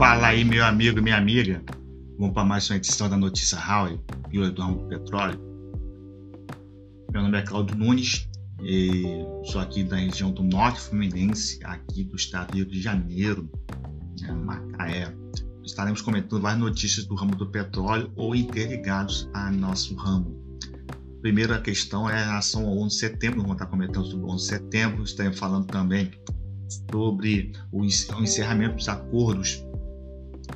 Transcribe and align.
Fala 0.00 0.28
aí, 0.28 0.46
meu 0.46 0.64
amigo 0.64 0.98
e 0.98 1.02
minha 1.02 1.18
amiga. 1.18 1.62
Vamos 2.18 2.32
para 2.32 2.42
mais 2.42 2.70
uma 2.70 2.76
edição 2.76 3.06
da 3.06 3.18
Notícia 3.18 3.58
Howe, 3.58 4.00
Pílula 4.30 4.50
do 4.50 4.62
Ramo 4.62 4.88
Petróleo. 4.88 5.38
Meu 7.12 7.20
nome 7.20 7.36
é 7.36 7.42
Claudio 7.42 7.76
Nunes 7.76 8.26
e 8.62 9.02
sou 9.44 9.60
aqui 9.60 9.84
da 9.84 9.96
região 9.96 10.30
do 10.32 10.42
Norte 10.42 10.80
Fluminense, 10.80 11.60
aqui 11.64 12.02
do 12.02 12.16
estado 12.16 12.52
do 12.52 12.56
Rio 12.56 12.64
de 12.64 12.80
Janeiro, 12.80 13.46
né, 14.22 14.32
Macaé. 14.32 15.14
Estaremos 15.62 16.00
comentando 16.00 16.40
várias 16.40 16.62
notícias 16.62 17.04
do 17.04 17.14
ramo 17.14 17.36
do 17.36 17.50
petróleo 17.50 18.10
ou 18.16 18.34
interligados 18.34 19.28
a 19.34 19.50
nosso 19.50 19.94
ramo. 19.96 20.34
Primeira 21.20 21.60
questão 21.60 22.08
é 22.08 22.14
a 22.14 22.24
relação 22.24 22.66
ao 22.66 22.78
11 22.78 22.88
de 22.88 23.00
setembro, 23.00 23.42
vamos 23.42 23.56
estar 23.56 23.66
comentando 23.66 24.06
sobre 24.06 24.24
o 24.24 24.30
11 24.30 24.44
de 24.44 24.48
setembro, 24.48 25.04
estaremos 25.04 25.38
falando 25.38 25.66
também 25.66 26.10
sobre 26.90 27.52
o 27.70 27.84
encerramento 27.84 28.76
dos 28.76 28.88
acordos 28.88 29.62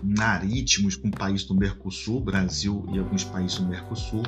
marítimos 0.05 0.97
com 0.97 1.11
países 1.11 1.47
do 1.47 1.55
Mercosul, 1.55 2.21
Brasil 2.21 2.85
e 2.93 2.99
alguns 2.99 3.25
países 3.25 3.59
do 3.59 3.67
Mercosul. 3.67 4.23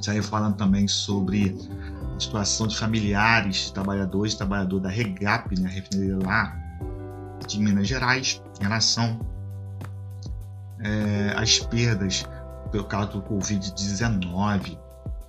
Estarei 0.00 0.22
falando 0.22 0.56
também 0.56 0.88
sobre 0.88 1.56
a 2.16 2.20
situação 2.20 2.66
de 2.66 2.76
familiares, 2.76 3.70
trabalhadores, 3.70 4.34
trabalhador 4.34 4.80
da 4.80 4.88
Regap, 4.88 5.58
né, 5.60 5.68
a 5.68 5.72
refinaria 5.72 6.18
lá 6.24 6.56
de 7.46 7.60
Minas 7.60 7.86
Gerais, 7.86 8.42
em 8.60 8.62
relação 8.64 9.20
é, 10.80 11.34
às 11.36 11.58
perdas 11.58 12.24
pelo 12.70 12.84
caso 12.84 13.12
do 13.12 13.22
Covid-19. 13.22 14.78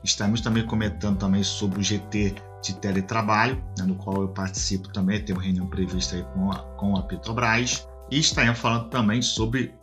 Estamos 0.04 0.42
também 0.42 0.66
comentando 0.66 1.20
também 1.20 1.44
sobre 1.44 1.80
o 1.80 1.84
GT 1.84 2.36
de 2.64 2.76
teletrabalho, 2.76 3.62
né, 3.78 3.86
no 3.86 3.96
qual 3.96 4.22
eu 4.22 4.30
participo 4.30 4.88
também, 4.90 5.24
tem 5.24 5.36
uma 5.36 5.44
reunião 5.44 5.68
prevista 5.68 6.16
aí 6.16 6.24
com 6.34 6.52
a, 6.52 6.60
com 6.78 6.96
a 6.96 7.04
Petrobras. 7.04 7.88
E 8.12 8.20
estaremos 8.20 8.60
falando 8.60 8.90
também 8.90 9.22
sobre 9.22 9.74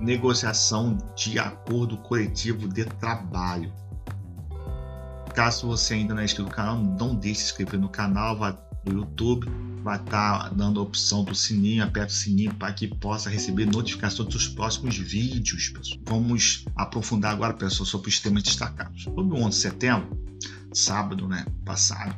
negociação 0.00 0.96
de 1.16 1.38
acordo 1.38 1.96
coletivo 1.98 2.68
de 2.68 2.84
trabalho. 2.84 3.72
Caso 5.34 5.66
você 5.66 5.94
ainda 5.94 6.14
não 6.14 6.22
é 6.22 6.24
inscrito 6.24 6.48
no 6.48 6.54
canal, 6.54 6.76
não 6.76 7.14
deixe 7.14 7.40
de 7.40 7.46
se 7.46 7.52
inscrever 7.52 7.78
no 7.78 7.88
canal, 7.88 8.36
vá 8.36 8.58
no 8.84 9.00
YouTube, 9.00 9.46
vai 9.82 9.98
estar 9.98 10.44
tá 10.44 10.48
dando 10.48 10.80
a 10.80 10.82
opção 10.82 11.22
do 11.22 11.34
sininho, 11.34 11.84
aperte 11.84 12.12
o 12.12 12.16
sininho 12.16 12.54
para 12.54 12.72
que 12.72 12.88
possa 12.88 13.30
receber 13.30 13.66
notificações 13.66 14.28
dos 14.28 14.48
próximos 14.48 14.96
vídeos. 14.96 15.68
Pessoal. 15.68 16.00
Vamos 16.06 16.64
aprofundar 16.74 17.32
agora, 17.32 17.54
pessoal, 17.54 17.86
sobre 17.86 18.08
os 18.08 18.18
temas 18.18 18.42
destacados. 18.42 19.04
Sobre 19.04 19.38
o 19.38 19.42
11 19.42 19.48
de 19.48 19.54
setembro, 19.56 20.18
sábado 20.72 21.28
né, 21.28 21.44
passado, 21.64 22.16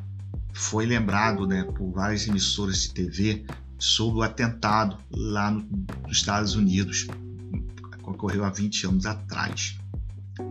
foi 0.52 0.86
lembrado 0.86 1.46
né, 1.46 1.64
por 1.64 1.92
várias 1.92 2.26
emissoras 2.26 2.82
de 2.82 2.94
TV 2.94 3.44
sobre 3.80 4.20
o 4.20 4.22
atentado 4.22 4.98
lá 5.10 5.50
no, 5.50 5.66
nos 6.06 6.18
Estados 6.18 6.54
Unidos, 6.54 7.04
que 7.04 8.10
ocorreu 8.10 8.44
há 8.44 8.50
20 8.50 8.86
anos 8.86 9.06
atrás. 9.06 9.78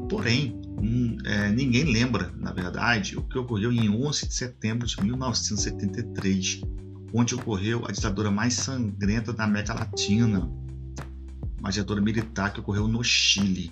Porém, 0.10 0.60
hum, 0.82 1.18
é, 1.24 1.52
ninguém 1.52 1.84
lembra, 1.84 2.34
na 2.36 2.52
verdade, 2.52 3.18
o 3.18 3.24
que 3.24 3.38
ocorreu 3.38 3.72
em 3.72 3.90
11 3.90 4.28
de 4.28 4.34
setembro 4.34 4.88
de 4.88 5.02
1973, 5.02 6.62
onde 7.14 7.36
ocorreu 7.36 7.86
a 7.88 7.92
ditadura 7.92 8.32
mais 8.32 8.56
sangrenta 8.56 9.32
da 9.32 9.44
América 9.44 9.74
Latina, 9.74 10.50
uma 11.60 11.72
ditadura 11.72 12.02
militar 12.02 12.52
que 12.52 12.60
ocorreu 12.60 12.88
no 12.88 13.04
Chile. 13.04 13.72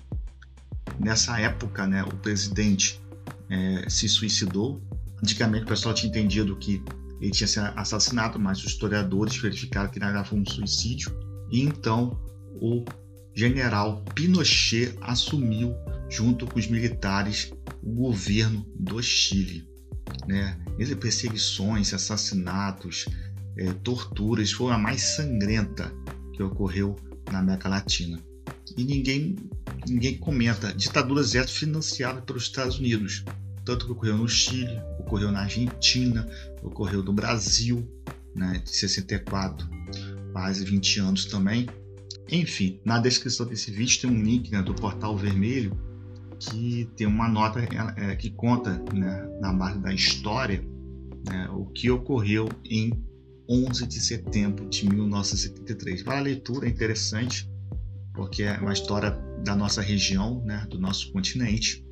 Nessa 0.98 1.38
época, 1.40 1.86
né, 1.86 2.02
o 2.04 2.16
presidente 2.16 3.00
é, 3.50 3.88
se 3.88 4.08
suicidou. 4.08 4.82
Antigamente 5.22 5.64
o 5.64 5.68
pessoal 5.68 5.94
tinha 5.94 6.08
entendido 6.08 6.56
que 6.56 6.82
ele 7.20 7.30
tinha 7.30 7.48
sido 7.48 7.66
assassinado, 7.76 8.38
mas 8.38 8.58
os 8.58 8.72
historiadores 8.72 9.36
verificaram 9.36 9.90
que 9.90 9.98
na 9.98 10.24
foi 10.24 10.38
um 10.38 10.46
suicídio. 10.46 11.10
E 11.50 11.62
então 11.62 12.18
o 12.60 12.84
general 13.34 14.04
Pinochet 14.14 14.96
assumiu, 15.00 15.74
junto 16.08 16.46
com 16.46 16.58
os 16.58 16.66
militares, 16.66 17.52
o 17.82 17.90
governo 17.92 18.66
do 18.78 19.02
Chile. 19.02 19.66
Né? 20.26 20.58
Perseguições, 21.00 21.92
assassinatos, 21.92 23.06
é, 23.56 23.72
torturas, 23.84 24.52
foi 24.52 24.72
a 24.72 24.78
mais 24.78 25.02
sangrenta 25.02 25.92
que 26.34 26.42
ocorreu 26.42 26.96
na 27.30 27.40
América 27.40 27.68
Latina. 27.68 28.18
E 28.76 28.84
ninguém, 28.84 29.36
ninguém 29.88 30.16
comenta. 30.18 30.72
Ditaduras 30.72 31.34
essas 31.34 31.52
financiadas 31.52 32.24
pelos 32.24 32.44
Estados 32.44 32.78
Unidos. 32.78 33.24
Tanto 33.68 33.84
que 33.84 33.92
ocorreu 33.92 34.16
no 34.16 34.26
Chile, 34.26 34.80
ocorreu 34.98 35.30
na 35.30 35.40
Argentina, 35.40 36.26
ocorreu 36.62 37.02
no 37.02 37.12
Brasil, 37.12 37.86
né, 38.34 38.62
de 38.64 38.70
64, 38.70 39.68
quase 40.32 40.64
20 40.64 41.00
anos 41.00 41.26
também. 41.26 41.68
Enfim, 42.32 42.80
na 42.82 42.98
descrição 42.98 43.44
desse 43.44 43.70
vídeo 43.70 44.00
tem 44.00 44.10
um 44.10 44.22
link 44.22 44.50
né, 44.50 44.62
do 44.62 44.72
Portal 44.72 45.14
Vermelho 45.18 45.78
que 46.38 46.88
tem 46.96 47.06
uma 47.06 47.28
nota 47.28 47.60
é, 47.98 48.16
que 48.16 48.30
conta 48.30 48.82
né, 48.94 49.28
na 49.38 49.52
base 49.52 49.78
da 49.80 49.92
história 49.92 50.64
né, 51.28 51.50
o 51.52 51.66
que 51.66 51.90
ocorreu 51.90 52.48
em 52.64 52.90
11 53.46 53.86
de 53.86 54.00
setembro 54.00 54.66
de 54.70 54.88
1973. 54.88 56.04
Para 56.04 56.16
a 56.16 56.22
leitura 56.22 56.66
é 56.66 56.70
interessante, 56.70 57.46
porque 58.14 58.44
é 58.44 58.56
uma 58.56 58.72
história 58.72 59.10
da 59.44 59.54
nossa 59.54 59.82
região, 59.82 60.42
né, 60.42 60.66
do 60.70 60.80
nosso 60.80 61.12
continente, 61.12 61.86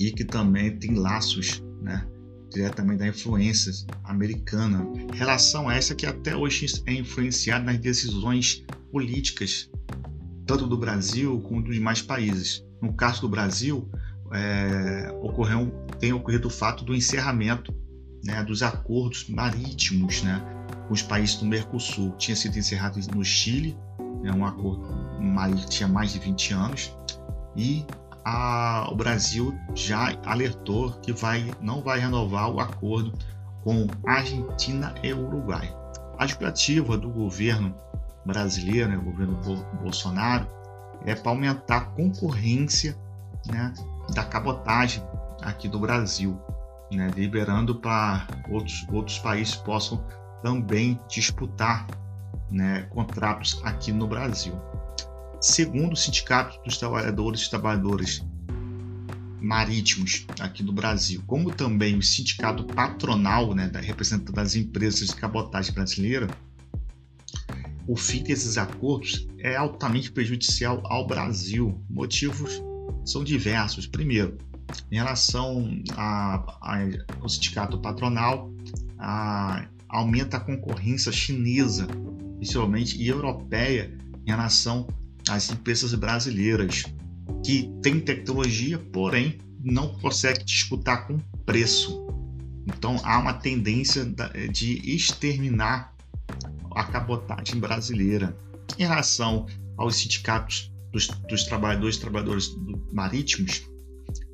e 0.00 0.10
que 0.10 0.24
também 0.24 0.74
tem 0.78 0.94
laços 0.94 1.62
né, 1.82 2.06
diretamente 2.50 3.00
da 3.00 3.08
influência 3.08 3.70
americana, 4.04 4.82
relação 5.12 5.70
essa 5.70 5.94
que 5.94 6.06
até 6.06 6.34
hoje 6.34 6.66
é 6.86 6.94
influenciada 6.94 7.66
nas 7.66 7.78
decisões 7.78 8.64
políticas, 8.90 9.70
tanto 10.46 10.66
do 10.66 10.78
Brasil 10.78 11.38
como 11.42 11.62
dos 11.62 11.74
demais 11.74 12.00
países. 12.00 12.64
No 12.80 12.94
caso 12.94 13.20
do 13.20 13.28
Brasil, 13.28 13.86
é, 14.32 15.12
ocorreu, 15.20 15.70
tem 16.00 16.14
ocorrido 16.14 16.48
o 16.48 16.50
fato 16.50 16.82
do 16.82 16.94
encerramento 16.94 17.74
né, 18.24 18.42
dos 18.42 18.62
acordos 18.62 19.28
marítimos 19.28 20.22
né, 20.22 20.42
com 20.88 20.94
os 20.94 21.02
países 21.02 21.36
do 21.36 21.44
Mercosul. 21.44 22.16
Tinha 22.16 22.34
sido 22.34 22.58
encerrado 22.58 22.98
no 23.14 23.22
Chile, 23.22 23.76
né, 24.22 24.32
um 24.32 24.46
acordo 24.46 24.82
mais, 25.20 25.66
tinha 25.66 25.88
mais 25.88 26.14
de 26.14 26.18
20 26.20 26.54
anos, 26.54 26.96
e 27.54 27.84
a, 28.24 28.88
o 28.90 28.94
Brasil 28.94 29.56
já 29.74 30.14
alertou 30.24 30.92
que 31.00 31.12
vai, 31.12 31.50
não 31.60 31.82
vai 31.82 32.00
renovar 32.00 32.50
o 32.50 32.60
acordo 32.60 33.12
com 33.62 33.86
Argentina 34.06 34.94
e 35.02 35.12
Uruguai. 35.12 35.74
A 36.18 36.24
expectativa 36.24 36.96
do 36.96 37.10
governo 37.10 37.74
brasileiro, 38.24 38.90
né, 38.90 38.96
o 38.96 39.02
governo 39.02 39.38
Bolsonaro, 39.80 40.46
é 41.04 41.14
para 41.14 41.30
aumentar 41.30 41.76
a 41.76 41.80
concorrência 41.80 42.96
né, 43.46 43.72
da 44.14 44.24
cabotagem 44.24 45.02
aqui 45.42 45.68
do 45.68 45.78
Brasil, 45.78 46.38
né, 46.92 47.10
liberando 47.14 47.74
para 47.74 48.26
outros, 48.50 48.86
outros 48.92 49.18
países 49.18 49.56
possam 49.56 50.04
também 50.42 50.98
disputar 51.08 51.86
né, 52.50 52.82
contratos 52.90 53.60
aqui 53.64 53.92
no 53.92 54.06
Brasil. 54.06 54.54
Segundo 55.40 55.94
o 55.94 55.96
Sindicato 55.96 56.62
dos 56.64 56.76
Trabalhadores 56.76 57.42
e 57.42 57.50
Trabalhadoras 57.50 58.22
Marítimos 59.40 60.26
aqui 60.38 60.62
do 60.62 60.70
Brasil, 60.70 61.22
como 61.26 61.50
também 61.50 61.96
o 61.96 62.02
Sindicato 62.02 62.62
Patronal, 62.64 63.54
né, 63.54 63.66
da 63.68 63.80
representante 63.80 64.32
das 64.32 64.54
empresas 64.54 65.08
de 65.08 65.16
cabotagem 65.16 65.72
brasileira, 65.72 66.28
o 67.88 67.96
fim 67.96 68.22
desses 68.22 68.58
acordos 68.58 69.26
é 69.38 69.56
altamente 69.56 70.12
prejudicial 70.12 70.82
ao 70.84 71.06
Brasil. 71.06 71.82
Motivos 71.88 72.62
são 73.02 73.24
diversos. 73.24 73.86
Primeiro, 73.86 74.36
em 74.92 74.96
relação 74.96 75.82
ao 75.96 77.28
sindicato 77.30 77.80
patronal, 77.80 78.52
a, 78.98 79.66
aumenta 79.88 80.36
a 80.36 80.40
concorrência 80.40 81.10
chinesa, 81.10 81.86
principalmente 82.36 83.00
e 83.00 83.08
europeia, 83.08 83.96
em 84.26 84.30
relação 84.30 84.86
às 85.28 85.50
empresas 85.50 85.94
brasileiras, 85.94 86.84
que 87.44 87.70
têm 87.82 88.00
tecnologia, 88.00 88.78
porém 88.78 89.38
não 89.62 89.94
conseguem 89.98 90.44
disputar 90.44 91.06
com 91.06 91.18
preço. 91.44 92.06
Então 92.66 93.00
há 93.04 93.18
uma 93.18 93.34
tendência 93.34 94.04
de 94.52 94.94
exterminar 94.94 95.94
a 96.74 96.84
cabotagem 96.84 97.58
brasileira. 97.58 98.36
Em 98.78 98.84
relação 98.84 99.46
aos 99.76 99.96
sindicatos 99.96 100.72
dos, 100.92 101.08
dos 101.28 101.44
trabalhadores 101.44 101.98
e 102.46 102.94
marítimos, 102.94 103.62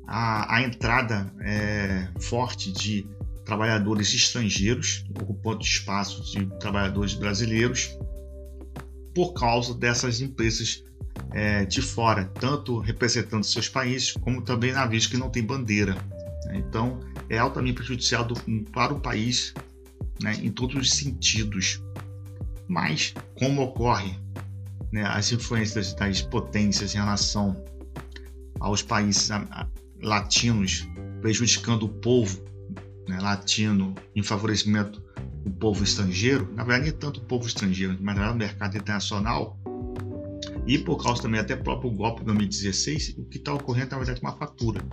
a, 0.07 0.55
a 0.55 0.61
entrada 0.61 1.33
é, 1.41 2.07
forte 2.19 2.71
de 2.71 3.07
trabalhadores 3.45 4.13
estrangeiros, 4.13 5.05
ocupando 5.21 5.61
espaços 5.61 6.31
de 6.31 6.45
trabalhadores 6.59 7.13
brasileiros, 7.13 7.97
por 9.17 9.33
causa 9.33 9.73
dessas 9.73 10.21
empresas 10.21 10.83
é, 11.31 11.65
de 11.65 11.81
fora, 11.81 12.25
tanto 12.39 12.77
representando 12.77 13.43
seus 13.43 13.67
países, 13.67 14.11
como 14.11 14.43
também 14.43 14.71
navios 14.71 15.07
que 15.07 15.17
não 15.17 15.27
têm 15.27 15.41
bandeira. 15.41 15.97
Então, 16.53 16.99
é 17.27 17.39
altamente 17.39 17.77
prejudicial 17.77 18.23
do, 18.23 18.35
para 18.71 18.93
o 18.93 18.99
país 18.99 19.55
né, 20.21 20.37
em 20.43 20.51
todos 20.51 20.75
os 20.75 20.93
sentidos. 20.93 21.81
Mas, 22.67 23.15
como 23.33 23.63
ocorre 23.63 24.15
né, 24.91 25.03
as 25.03 25.31
influências 25.31 25.95
das 25.95 26.21
potências 26.21 26.93
em 26.93 26.99
relação 26.99 27.59
aos 28.59 28.83
países 28.83 29.29
latinos, 29.99 30.87
prejudicando 31.21 31.87
o 31.87 31.89
povo 31.89 32.39
né, 33.09 33.17
latino 33.19 33.95
em 34.15 34.21
favorecimento 34.21 35.01
do 35.43 35.51
povo 35.51 35.83
estrangeiro, 35.83 36.51
na 36.55 36.63
verdade, 36.63 36.91
nem 36.91 36.99
tanto 36.99 37.19
o 37.19 37.23
povo 37.23 37.47
estrangeiro, 37.47 37.97
mas 38.01 38.17
no 38.17 38.35
mercado 38.35 38.77
internacional, 38.77 39.57
e 40.65 40.77
por 40.77 41.01
causa 41.01 41.21
também 41.21 41.39
até 41.39 41.55
próprio 41.55 41.89
golpe 41.91 42.19
de 42.19 42.25
2016, 42.25 43.15
o 43.17 43.25
que 43.25 43.37
está 43.37 43.53
ocorrendo 43.53 43.91
na 43.91 43.97
verdade 43.97 44.19
é 44.19 44.27
uma 44.27 44.35
fatura. 44.35 44.83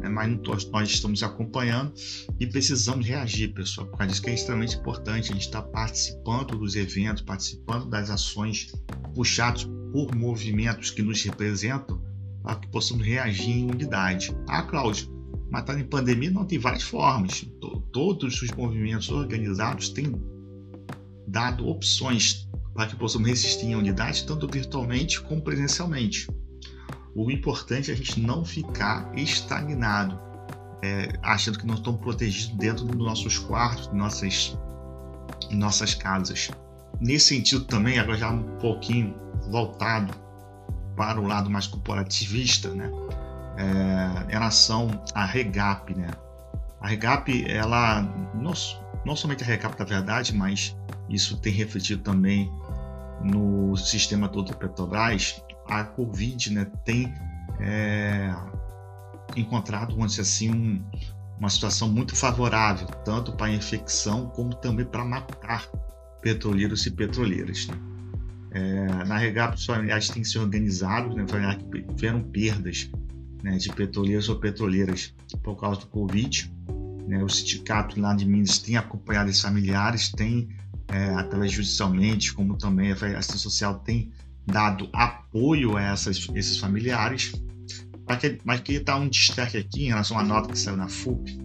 Né? 0.00 0.08
Mas 0.08 0.66
nós, 0.72 0.88
estamos 0.88 1.22
acompanhando 1.22 1.92
e 2.38 2.46
precisamos 2.46 3.06
reagir, 3.06 3.52
pessoal, 3.52 3.86
por 3.86 3.98
causa 3.98 4.10
disso 4.10 4.22
que 4.22 4.30
é 4.30 4.34
extremamente 4.34 4.76
importante. 4.76 5.30
A 5.30 5.34
gente 5.34 5.44
está 5.44 5.62
participando 5.62 6.56
dos 6.56 6.74
eventos, 6.74 7.22
participando 7.22 7.88
das 7.88 8.08
ações 8.08 8.72
puxados 9.14 9.68
por 9.92 10.14
movimentos 10.14 10.90
que 10.90 11.02
nos 11.02 11.22
representam 11.22 12.02
para 12.42 12.56
que 12.56 12.68
possamos 12.68 13.04
reagir 13.04 13.50
em 13.50 13.70
unidade. 13.70 14.34
Ah, 14.48 14.62
Cláudio, 14.62 15.08
mas 15.50 15.62
está 15.62 15.78
em 15.78 15.84
pandemia 15.84 16.30
não 16.30 16.46
tem 16.46 16.58
várias 16.58 16.84
formas. 16.84 17.44
Todos 17.92 18.40
os 18.40 18.50
movimentos 18.52 19.10
organizados 19.10 19.88
têm 19.88 20.12
dado 21.26 21.66
opções 21.66 22.48
para 22.74 22.86
que 22.86 22.96
possamos 22.96 23.28
resistir 23.28 23.66
em 23.66 23.74
unidade, 23.74 24.24
tanto 24.24 24.46
virtualmente 24.46 25.20
como 25.20 25.42
presencialmente. 25.42 26.28
O 27.14 27.30
importante 27.30 27.90
é 27.90 27.94
a 27.94 27.96
gente 27.96 28.20
não 28.20 28.44
ficar 28.44 29.12
estagnado, 29.18 30.18
é, 30.82 31.08
achando 31.22 31.58
que 31.58 31.66
não 31.66 31.74
estamos 31.74 32.00
protegidos 32.00 32.56
dentro 32.56 32.84
dos 32.84 32.96
nossos 32.96 33.38
quartos, 33.38 33.92
nossas, 33.92 34.56
nossas 35.50 35.94
casas. 35.94 36.50
Nesse 37.00 37.34
sentido 37.34 37.64
também, 37.64 37.98
agora 37.98 38.16
já 38.16 38.30
um 38.30 38.56
pouquinho 38.58 39.14
voltado 39.50 40.14
para 40.96 41.20
o 41.20 41.26
lado 41.26 41.50
mais 41.50 41.66
corporativista, 41.66 42.68
né? 42.70 42.90
É, 43.56 44.28
em 44.28 44.32
relação 44.32 45.02
à 45.14 45.24
Regap, 45.24 45.94
né? 45.94 46.08
A 46.80 46.88
Regap, 46.88 47.44
ela 47.48 48.02
não, 48.34 48.52
não 49.04 49.14
somente 49.14 49.42
a 49.42 49.46
Regap 49.46 49.76
da 49.76 49.84
verdade, 49.84 50.34
mas 50.34 50.76
isso 51.08 51.36
tem 51.38 51.52
refletido 51.52 52.02
também 52.02 52.50
no 53.22 53.76
sistema 53.76 54.28
todo 54.28 54.50
da 54.50 54.56
Petrobras, 54.56 55.42
a 55.66 55.84
Covid 55.84 56.52
né, 56.52 56.66
tem 56.84 57.12
é, 57.60 58.34
encontrado, 59.36 59.94
vamos 59.94 60.12
dizer 60.12 60.22
assim, 60.22 60.50
um, 60.50 60.84
uma 61.38 61.50
situação 61.50 61.88
muito 61.88 62.16
favorável, 62.16 62.86
tanto 63.04 63.32
para 63.32 63.46
a 63.46 63.52
infecção 63.52 64.28
como 64.30 64.54
também 64.54 64.86
para 64.86 65.04
matar 65.04 65.66
petroleiros 66.22 66.86
e 66.86 66.90
petroleiras. 66.90 67.66
Né? 67.66 67.76
É, 68.52 69.04
na 69.04 69.16
Regap, 69.16 69.54
os 69.54 69.64
familiares 69.64 70.08
têm 70.08 70.24
se 70.24 70.38
organizado, 70.38 71.14
né, 71.14 71.24
familiares 71.28 71.62
que 71.70 71.82
tiveram 71.94 72.22
perdas 72.22 72.90
né, 73.42 73.56
de 73.56 73.70
petroleiros 73.72 74.28
ou 74.28 74.36
petroleiras 74.36 75.14
por 75.42 75.56
causa 75.56 75.80
do 75.80 75.86
Covid. 75.86 76.50
Né, 77.06 77.22
o 77.22 77.28
sindicato 77.28 78.00
lá 78.00 78.14
de 78.14 78.24
Minas 78.24 78.58
tem 78.58 78.76
acompanhado 78.76 79.30
esses 79.30 79.42
familiares, 79.42 80.10
tem 80.10 80.48
é, 80.88 81.14
através 81.14 81.52
judicialmente, 81.52 82.32
como 82.32 82.56
também 82.56 82.90
a 82.90 82.94
assistência 82.94 83.38
social 83.38 83.78
tem 83.80 84.12
dado 84.46 84.88
apoio 84.92 85.76
a 85.76 85.82
essas, 85.82 86.28
esses 86.34 86.58
familiares. 86.58 87.32
Mas 88.44 88.60
que 88.60 88.72
está 88.72 88.96
um 88.96 89.08
destaque 89.08 89.56
aqui 89.56 89.84
em 89.84 89.88
relação 89.88 90.18
à 90.18 90.24
nota 90.24 90.48
que 90.48 90.58
saiu 90.58 90.76
na 90.76 90.88
FUP 90.88 91.38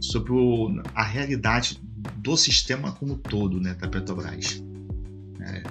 sobre 0.00 0.32
o, 0.32 0.80
a 0.94 1.02
realidade 1.02 1.80
do 2.18 2.36
sistema 2.36 2.92
como 2.92 3.14
um 3.14 3.18
todo 3.18 3.60
né, 3.60 3.74
da 3.74 3.88
Petrobras. 3.88 4.62
É, 5.40 5.62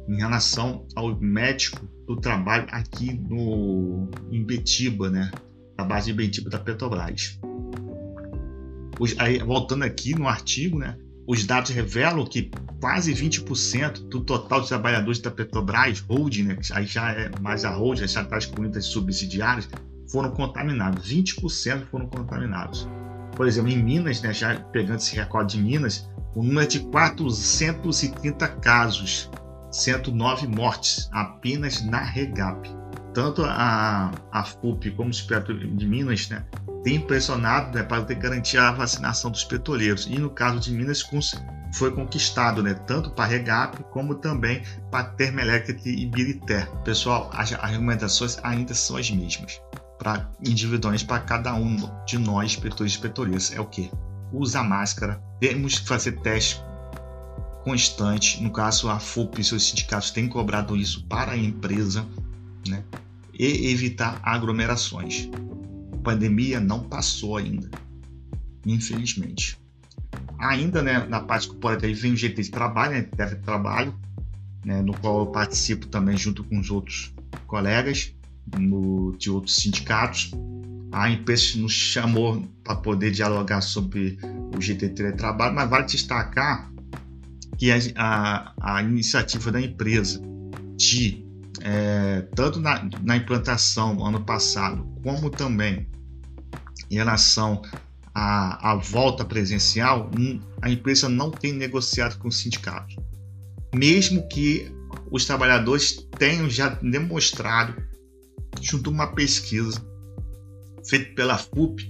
em 0.09 0.17
relação 0.17 0.87
ao 0.95 1.19
médico 1.19 1.85
do 2.07 2.17
trabalho 2.17 2.67
aqui 2.71 3.13
no, 3.13 4.09
em 4.31 4.45
Betiba, 4.45 5.11
né? 5.11 5.31
Na 5.77 5.85
base 5.85 6.07
de 6.07 6.13
Betiba 6.13 6.49
da 6.49 6.59
Petrobras. 6.59 7.41
Os, 9.01 9.19
aí, 9.19 9.39
voltando 9.39 9.83
aqui 9.83 10.15
no 10.15 10.29
artigo, 10.29 10.79
né? 10.79 10.97
Os 11.27 11.45
dados 11.45 11.71
revelam 11.71 12.25
que 12.27 12.51
quase 12.81 13.13
20% 13.13 14.09
do 14.09 14.21
total 14.21 14.61
de 14.61 14.69
trabalhadores 14.69 15.19
da 15.19 15.31
Petrobras, 15.31 16.01
holding, 16.01 16.45
né? 16.45 16.59
Aí 16.73 16.87
já 16.87 17.11
é 17.11 17.31
mais 17.41 17.65
a 17.65 17.71
holding, 17.71 18.07
já 18.07 18.23
está 18.23 18.39
excluindo 18.39 18.79
as 18.79 18.85
subsidiárias, 18.85 19.69
foram 20.13 20.31
contaminados. 20.31 21.11
20% 21.11 21.87
foram 21.87 22.07
contaminados. 22.07 22.87
Por 23.35 23.47
exemplo, 23.47 23.71
em 23.71 23.83
Minas, 23.83 24.21
né, 24.23 24.33
já 24.33 24.55
pegando 24.73 24.99
esse 24.99 25.17
recorde 25.17 25.57
de 25.57 25.63
Minas, 25.63 26.09
o 26.35 26.43
número 26.43 26.63
é 26.63 26.67
de 26.67 26.81
430 26.81 28.49
casos 28.49 29.31
109 29.71 30.47
mortes 30.47 31.09
apenas 31.13 31.85
na 31.85 32.01
Regap. 32.01 32.69
Tanto 33.13 33.45
a, 33.45 34.11
a 34.33 34.45
FUP 34.45 34.91
como 34.93 35.09
o 35.09 35.11
Instituto 35.11 35.55
de 35.55 35.87
Minas 35.87 36.29
né, 36.29 36.45
tem 36.83 37.01
pressionado 37.01 37.77
né, 37.77 37.85
para 37.85 38.03
ter 38.05 38.17
garantir 38.17 38.59
a 38.59 38.73
vacinação 38.73 39.31
dos 39.31 39.45
petroleiros. 39.45 40.07
E 40.07 40.19
no 40.19 40.31
caso 40.31 40.59
de 40.59 40.73
Minas, 40.73 41.03
foi 41.73 41.91
conquistado 41.93 42.63
né, 42.63 42.75
tanto 42.87 43.11
para 43.11 43.25
a 43.25 43.29
Regap 43.29 43.83
como 43.91 44.17
também 44.17 44.63
para 44.91 45.05
Termoelétrica 45.05 45.89
e 45.89 46.03
Ibirité. 46.03 46.69
Pessoal, 46.85 47.31
as 47.33 47.53
argumentações 47.53 48.39
ainda 48.43 48.75
são 48.75 48.97
as 48.97 49.11
mesmas. 49.11 49.61
Para 50.05 50.31
individualmente, 50.45 51.07
para 51.07 51.19
cada 51.21 51.55
um 51.55 51.77
de 52.05 52.19
nós, 52.19 52.55
petroleiros 52.57 52.95
e 52.95 53.01
petroleiras, 53.01 53.53
é 53.53 53.61
o 53.61 53.65
que? 53.65 53.91
Usa 54.31 54.63
máscara, 54.63 55.19
temos 55.41 55.79
que 55.79 55.89
fazer 55.89 56.21
teste 56.21 56.63
constante. 57.65 58.43
No 58.43 58.51
caso, 58.51 58.91
a 58.91 59.01
FUP 59.01 59.41
e 59.41 59.45
seus 59.45 59.67
sindicatos 59.67 60.11
têm 60.11 60.29
cobrado 60.29 60.77
isso 60.77 61.03
para 61.07 61.33
a 61.33 61.37
empresa 61.39 62.05
né? 62.69 62.85
e 63.33 63.71
evitar 63.73 64.21
aglomerações. 64.23 65.31
A 65.91 65.97
pandemia 65.97 66.61
não 66.61 66.85
passou 66.85 67.39
ainda, 67.39 67.71
infelizmente. 68.67 69.59
Ainda 70.39 70.83
né, 70.83 71.07
na 71.07 71.21
parte 71.21 71.49
corporativa 71.49 71.99
vem 71.99 72.13
o 72.13 72.17
GT 72.17 72.43
de 72.43 72.51
trabalho, 72.51 72.93
né, 72.93 73.27
de 73.27 73.37
trabalho, 73.37 73.99
né, 74.63 74.83
no 74.83 74.93
qual 74.99 75.21
eu 75.21 75.27
participo 75.29 75.87
também 75.87 76.15
junto 76.15 76.45
com 76.45 76.59
os 76.59 76.71
outros 76.71 77.15
colegas 77.47 78.13
no, 78.59 79.17
de 79.17 79.31
outros 79.31 79.57
sindicatos. 79.57 80.33
A 80.93 81.11
empresa 81.11 81.59
nos 81.59 81.73
chamou 81.73 82.43
para 82.63 82.77
poder 82.77 83.11
dialogar 83.11 83.61
sobre 83.61 84.19
o 84.57 84.61
GT 84.61 84.89
de 84.91 85.13
trabalho, 85.13 85.55
mas 85.55 85.69
vale 85.69 85.87
destacar 85.87 86.73
que 87.59 87.71
a, 87.71 87.79
a, 87.97 88.77
a 88.77 88.83
iniciativa 88.83 89.51
da 89.51 89.61
empresa 89.61 90.21
de, 90.77 91.25
é, 91.61 92.23
tanto 92.35 92.61
na, 92.61 92.89
na 93.03 93.17
implantação 93.17 94.05
ano 94.05 94.21
passado, 94.25 94.87
como 95.03 95.31
também 95.31 95.89
em 96.91 96.97
relação 96.97 97.63
à, 98.15 98.73
à 98.73 98.77
volta 98.77 99.25
presencial, 99.25 100.11
a 100.63 100.71
empresa 100.71 101.09
não 101.09 101.31
tem 101.31 101.53
negociado 101.53 102.19
com 102.19 102.29
o 102.29 102.33
sindicato. 102.33 102.95
Mesmo 103.75 104.27
que 104.29 104.73
os 105.11 105.25
trabalhadores 105.25 106.07
tenham 106.19 106.49
já 106.49 106.69
demonstrado, 106.69 107.75
junto 108.61 108.91
a 108.91 108.93
uma 108.93 109.07
pesquisa 109.09 109.85
feita 110.87 111.15
pela 111.15 111.39
FUP, 111.39 111.89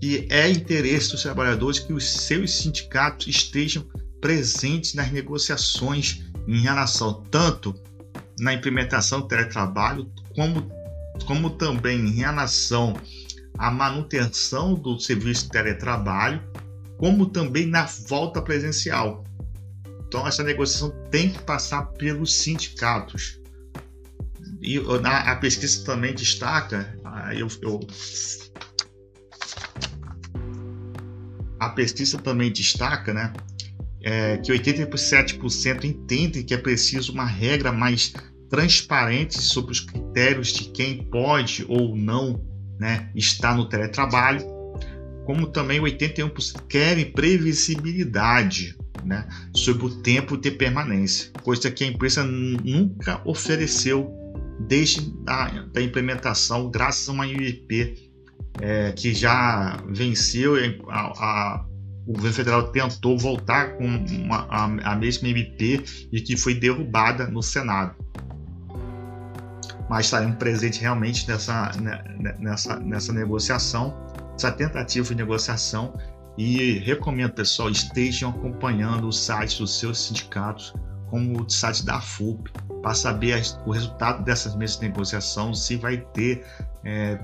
que 0.00 0.26
é 0.30 0.48
interesse 0.48 1.10
dos 1.10 1.22
trabalhadores 1.22 1.78
que 1.78 1.92
os 1.92 2.08
seus 2.08 2.54
sindicatos 2.58 3.26
estejam 3.26 3.84
presentes 4.20 4.94
nas 4.94 5.10
negociações 5.10 6.24
em 6.46 6.60
relação 6.60 7.24
tanto 7.30 7.74
na 8.38 8.52
implementação 8.52 9.20
do 9.20 9.28
teletrabalho, 9.28 10.10
como, 10.34 10.70
como 11.26 11.50
também 11.50 11.98
em 12.00 12.14
relação 12.14 12.94
à 13.58 13.70
manutenção 13.70 14.74
do 14.74 14.98
serviço 15.00 15.44
de 15.44 15.50
teletrabalho, 15.50 16.42
como 16.98 17.26
também 17.26 17.66
na 17.66 17.84
volta 18.08 18.40
presencial. 18.42 19.24
Então, 20.06 20.26
essa 20.26 20.42
negociação 20.42 20.90
tem 21.10 21.30
que 21.30 21.42
passar 21.42 21.82
pelos 21.92 22.32
sindicatos. 22.32 23.40
E 24.60 24.78
a, 25.04 25.32
a 25.32 25.36
pesquisa 25.36 25.84
também 25.84 26.14
destaca, 26.14 26.96
eu, 27.36 27.48
eu, 27.62 27.80
a 31.58 31.68
pesquisa 31.70 32.18
também 32.18 32.52
destaca 32.52 33.12
né, 33.12 33.32
é, 34.02 34.36
que 34.38 34.52
87% 34.52 35.84
entendem 35.84 36.42
que 36.42 36.54
é 36.54 36.58
preciso 36.58 37.12
uma 37.12 37.26
regra 37.26 37.72
mais 37.72 38.12
transparente 38.48 39.40
sobre 39.40 39.72
os 39.72 39.80
critérios 39.80 40.52
de 40.52 40.70
quem 40.70 41.02
pode 41.04 41.64
ou 41.68 41.96
não 41.96 42.44
né, 42.78 43.10
estar 43.14 43.56
no 43.56 43.68
teletrabalho, 43.68 44.44
como 45.24 45.48
também 45.48 45.80
81% 45.80 46.66
querem 46.68 47.10
previsibilidade 47.10 48.76
né, 49.04 49.26
sobre 49.54 49.86
o 49.86 50.02
tempo 50.02 50.36
de 50.36 50.50
permanência, 50.50 51.30
coisa 51.42 51.70
que 51.70 51.84
a 51.84 51.86
empresa 51.86 52.24
nunca 52.24 53.20
ofereceu 53.24 54.25
desde 54.60 55.12
a 55.26 55.48
da 55.72 55.82
implementação, 55.82 56.70
graças 56.70 57.08
a 57.08 57.12
uma 57.12 57.26
IUP 57.26 58.12
é, 58.60 58.92
que 58.92 59.14
já 59.14 59.82
venceu 59.88 60.54
a, 60.88 61.00
a 61.00 61.66
o 62.06 62.12
governo 62.12 62.36
federal 62.36 62.68
tentou 62.68 63.18
voltar 63.18 63.76
com 63.76 63.84
uma, 63.84 64.46
a, 64.48 64.92
a, 64.92 64.96
mesma 64.96 65.28
MP 65.28 65.82
e 66.12 66.20
que 66.20 66.36
foi 66.36 66.54
derrubada 66.54 67.26
no 67.26 67.42
Senado. 67.42 67.96
Mas 69.90 70.06
estaremos 70.06 70.36
presentes 70.36 70.78
realmente 70.78 71.28
nessa, 71.28 71.72
né, 71.80 72.04
nessa, 72.38 72.78
nessa 72.78 73.12
negociação, 73.12 73.92
essa 74.36 74.52
tentativa 74.52 75.08
de 75.08 75.16
negociação. 75.16 75.98
E 76.38 76.78
recomendo, 76.78 77.32
pessoal, 77.32 77.70
estejam 77.70 78.30
acompanhando 78.30 79.08
o 79.08 79.12
site 79.12 79.58
dos 79.58 79.78
seus 79.78 79.98
sindicatos, 80.06 80.74
como 81.08 81.42
o 81.42 81.50
site 81.50 81.84
da 81.84 82.00
FUP, 82.00 82.50
para 82.82 82.94
saber 82.94 83.42
o 83.64 83.70
resultado 83.70 84.24
dessas 84.24 84.54
mesmas 84.54 84.80
negociações, 84.80 85.60
se 85.60 85.76
vai 85.76 85.98
ter 85.98 86.44
é, 86.84 87.18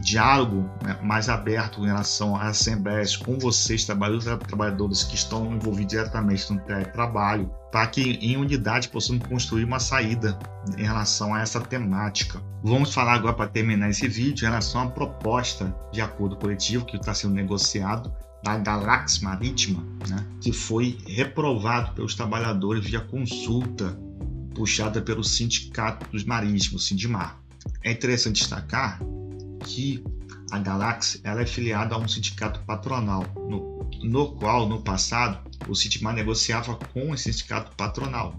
diálogo 0.00 0.70
né, 0.82 0.98
mais 1.02 1.28
aberto 1.28 1.82
em 1.82 1.86
relação 1.86 2.34
às 2.34 2.60
assembleias 2.60 3.14
com 3.14 3.38
vocês, 3.38 3.84
trabalhadores 3.84 4.24
trabalhadoras 4.46 5.04
que 5.04 5.14
estão 5.14 5.52
envolvidos 5.52 5.92
diretamente 5.92 6.52
no 6.52 6.60
trabalho, 6.92 7.50
para 7.70 7.86
que 7.86 8.12
em 8.22 8.36
unidade 8.36 8.88
possamos 8.88 9.26
construir 9.26 9.64
uma 9.64 9.78
saída 9.78 10.38
em 10.78 10.84
relação 10.84 11.34
a 11.34 11.42
essa 11.42 11.60
temática. 11.60 12.40
Vamos 12.62 12.94
falar 12.94 13.14
agora 13.14 13.34
para 13.34 13.48
terminar 13.48 13.90
esse 13.90 14.08
vídeo 14.08 14.46
em 14.46 14.48
relação 14.48 14.82
à 14.82 14.86
proposta 14.90 15.74
de 15.92 16.00
acordo 16.00 16.36
coletivo 16.36 16.86
que 16.86 16.96
está 16.96 17.12
sendo 17.12 17.34
negociado 17.34 18.10
da 18.42 18.58
Galax 18.58 19.20
Marítima, 19.20 19.84
né, 20.08 20.26
que 20.40 20.52
foi 20.52 20.98
reprovado 21.06 21.94
pelos 21.94 22.14
trabalhadores 22.14 22.84
via 22.84 23.00
consulta 23.00 23.98
puxada 24.54 25.00
pelo 25.00 25.24
Sindicato 25.24 26.06
dos 26.10 26.24
Marítimos, 26.24 26.86
Sindimar. 26.86 27.40
É 27.82 27.92
interessante 27.92 28.40
destacar 28.40 29.00
que 29.60 30.02
a 30.50 30.58
Galaxy 30.58 31.20
ela 31.24 31.40
é 31.40 31.46
filiada 31.46 31.94
a 31.94 31.98
um 31.98 32.06
sindicato 32.06 32.60
patronal, 32.66 33.24
no, 33.48 33.88
no 34.02 34.32
qual, 34.32 34.68
no 34.68 34.82
passado, 34.82 35.38
o 35.68 35.74
Sindimar 35.74 36.14
negociava 36.14 36.74
com 36.92 37.14
esse 37.14 37.32
sindicato 37.32 37.74
patronal 37.76 38.34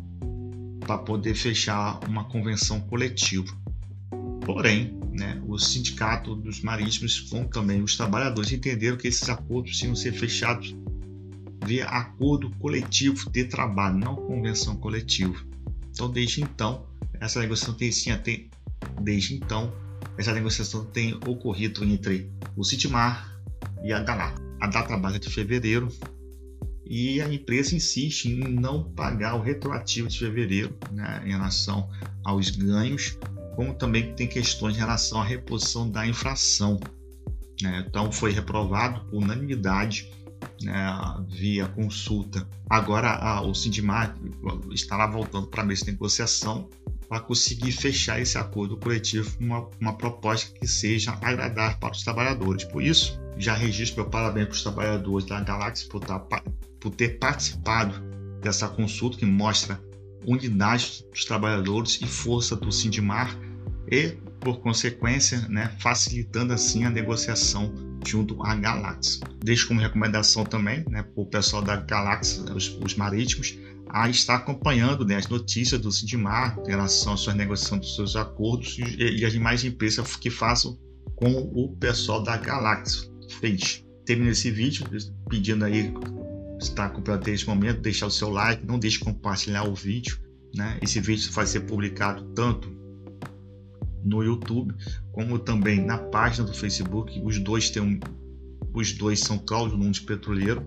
para 0.82 0.98
poder 0.98 1.34
fechar 1.34 2.00
uma 2.08 2.26
convenção 2.26 2.82
coletiva. 2.82 3.52
Porém, 4.46 5.00
né, 5.14 5.42
o 5.48 5.58
sindicato 5.58 6.36
dos 6.36 6.62
marítimos, 6.62 7.20
como 7.22 7.48
também 7.48 7.82
os 7.82 7.96
trabalhadores, 7.96 8.52
entenderam 8.52 8.98
que 8.98 9.08
esses 9.08 9.30
acordos 9.30 9.78
tinham 9.78 9.96
ser 9.96 10.14
fechados 10.14 10.76
via 11.66 11.86
acordo 11.86 12.50
coletivo 12.58 13.30
de 13.30 13.46
trabalho, 13.46 13.98
não 13.98 14.16
convenção 14.16 14.76
coletiva. 14.76 15.36
Então, 15.92 16.12
desde 16.12 16.42
então, 16.42 16.86
essa 17.20 17.40
negociação 17.40 17.74
tem, 17.74 17.92
sim, 17.92 18.12
desde 19.02 19.36
então, 19.36 19.74
essa 20.18 20.34
negociação 20.34 20.86
tem 20.86 21.14
ocorrido 21.28 21.84
entre 21.84 22.30
o 22.56 22.64
Citmar 22.64 23.40
e 23.84 23.94
a 23.94 24.00
Galar. 24.00 24.36
A 24.60 24.68
data 24.68 24.98
base 24.98 25.18
é 25.18 25.20
de 25.20 25.30
fevereiro 25.30 25.90
e 26.86 27.22
a 27.22 27.34
empresa 27.34 27.76
insiste 27.76 28.26
em 28.26 28.54
não 28.54 28.84
pagar 28.92 29.36
o 29.36 29.42
retroativo 29.42 30.08
de 30.08 30.20
fevereiro 30.20 30.78
né, 30.92 31.24
em 31.26 31.32
relação 31.32 31.90
aos 32.24 32.50
ganhos, 32.50 33.18
como 33.56 33.74
também 33.74 34.14
tem 34.14 34.28
questões 34.28 34.76
em 34.76 34.80
relação 34.80 35.22
à 35.22 35.24
reposição 35.24 35.90
da 35.90 36.06
infração. 36.06 36.80
Né? 37.62 37.86
Então 37.88 38.12
foi 38.12 38.32
reprovado 38.32 39.06
por 39.06 39.24
unanimidade 39.24 40.12
né, 40.62 40.76
via 41.30 41.68
consulta. 41.68 42.48
Agora 42.70 43.10
a, 43.10 43.42
o 43.42 43.54
Sindimar 43.54 44.16
estará 44.72 45.08
voltando 45.08 45.48
para 45.48 45.62
a 45.62 45.66
mesa 45.66 45.86
de 45.86 45.92
negociação 45.92 46.70
para 47.08 47.20
conseguir 47.20 47.72
fechar 47.72 48.20
esse 48.20 48.38
acordo 48.38 48.76
coletivo 48.78 49.38
com 49.38 49.44
uma, 49.44 49.70
uma, 49.80 49.94
proposta 49.94 50.52
que 50.58 50.68
seja 50.68 51.18
agradável 51.22 51.78
para 51.78 51.92
os 51.92 52.04
trabalhadores. 52.04 52.64
Por 52.64 52.82
isso, 52.82 53.20
já 53.38 53.54
registro 53.54 54.02
meu 54.02 54.10
parabéns 54.10 54.48
para 54.48 54.56
os 54.56 54.64
trabalhadores 54.64 55.28
da 55.28 55.40
Galáxia 55.42 55.88
por, 55.90 56.00
tá, 56.00 56.20
por 56.80 56.90
ter 56.92 57.20
participado 57.20 58.02
dessa 58.42 58.68
consulta 58.68 59.18
que 59.18 59.26
mostra 59.26 59.80
unidade 60.26 61.06
dos 61.12 61.26
trabalhadores 61.26 62.00
e 62.02 62.06
força 62.06 62.56
do 62.56 62.72
Sindimar 62.72 63.38
e, 63.90 64.18
por 64.40 64.60
consequência, 64.60 65.40
né, 65.48 65.72
facilitando 65.80 66.54
assim 66.54 66.86
a 66.86 66.90
negociação 66.90 67.74
junto 68.06 68.42
à 68.44 68.56
Galáxia. 68.56 69.26
Deixo 69.44 69.68
como 69.68 69.80
recomendação 69.80 70.44
também 70.44 70.84
né, 70.90 71.04
para 71.04 71.24
o 71.24 71.26
pessoal 71.26 71.62
da 71.62 71.76
Galáxia, 71.76 72.44
os, 72.54 72.78
os 72.84 72.96
marítimos, 72.96 73.58
a 73.90 74.10
estar 74.10 74.36
acompanhando 74.36 75.06
né, 75.06 75.16
as 75.16 75.28
notícias 75.28 75.80
do 75.80 75.92
Sindimar 75.92 76.58
em 76.66 76.70
relação 76.70 77.14
às 77.14 77.20
suas 77.20 77.36
negociações 77.36 77.82
dos 77.82 77.96
seus 77.96 78.16
acordos 78.16 78.78
e, 78.80 79.20
e 79.20 79.26
as 79.26 79.32
demais 79.32 79.64
empresas 79.64 80.16
que 80.16 80.30
façam 80.30 80.78
com 81.16 81.32
o 81.54 81.76
pessoal 81.78 82.24
da 82.24 82.36
Galáxia 82.36 83.10
fez. 83.40 83.86
Termino 84.06 84.32
esse 84.32 84.52
vídeo 84.52 84.86
pedindo 85.30 85.64
aí 85.64 85.94
está 86.70 86.86
acompanhando 86.86 87.22
até 87.22 87.32
esse 87.32 87.48
momento, 87.48 87.82
deixar 87.82 88.08
o 88.08 88.12
seu 88.12 88.30
like, 88.30 88.66
não 88.66 88.80
deixe 88.80 88.98
de 88.98 89.06
compartilhar 89.06 89.64
o 89.64 89.74
vídeo. 89.74 90.18
Né? 90.56 90.78
Esse 90.82 91.00
vídeo 91.00 91.32
vai 91.32 91.46
ser 91.46 91.62
publicado 91.62 92.24
tanto 92.36 92.72
no 94.04 94.22
YouTube 94.24 94.76
como 95.12 95.40
também 95.40 95.84
na 95.84 95.98
página 95.98 96.46
do 96.46 96.54
Facebook. 96.54 97.22
Os 97.24 97.40
dois 97.40 97.70
têm 97.70 97.82
um, 97.82 98.00
os 98.74 98.92
dois 98.94 99.20
são 99.20 99.38
Cláudio 99.38 99.78
Nunes 99.78 100.00
Petroleiro. 100.00 100.66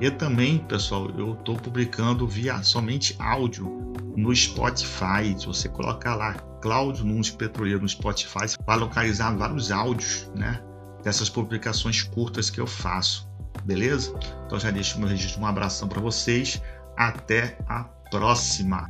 E 0.00 0.10
também, 0.10 0.58
pessoal, 0.58 1.10
eu 1.16 1.34
estou 1.34 1.56
publicando 1.56 2.26
via 2.26 2.62
somente 2.62 3.16
áudio 3.18 3.94
no 4.16 4.34
Spotify. 4.34 5.34
Se 5.38 5.46
você 5.46 5.68
colocar 5.68 6.14
lá 6.14 6.34
Cláudio 6.60 7.04
Nunes 7.04 7.30
Petroleiro 7.30 7.80
no 7.80 7.88
Spotify, 7.88 8.46
vai 8.66 8.78
localizar 8.78 9.36
vários 9.36 9.70
áudios, 9.70 10.30
né? 10.34 10.62
Dessas 11.02 11.30
publicações 11.30 12.02
curtas 12.02 12.50
que 12.50 12.60
eu 12.60 12.66
faço. 12.66 13.25
Beleza? 13.66 14.14
Então 14.46 14.60
já 14.60 14.70
deixo 14.70 14.98
meu 14.98 15.08
registro. 15.08 15.42
Um 15.42 15.46
abração 15.46 15.88
para 15.88 16.00
vocês. 16.00 16.62
Até 16.96 17.58
a 17.68 17.82
próxima. 18.10 18.88